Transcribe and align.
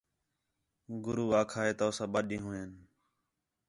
گُرو 1.03 1.25
آکھا 1.39 1.61
ہِے 1.65 1.73
تُو 1.77 1.87
ساں 1.97 2.09
ٻَہہ 2.11 2.21
ݙِین٘ہوں 2.27 2.53
ہِے 2.55 2.63